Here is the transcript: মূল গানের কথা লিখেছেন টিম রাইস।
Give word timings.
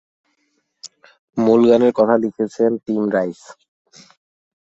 মূল 1.37 1.61
গানের 1.69 1.93
কথা 1.99 2.15
লিখেছেন 2.23 2.71
টিম 2.85 3.03
রাইস। 3.15 3.41